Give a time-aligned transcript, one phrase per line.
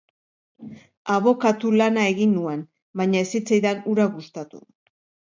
[1.15, 2.63] Abokatu lana egin nuen,
[3.03, 4.63] baina ez zitzaidan hura gustatu.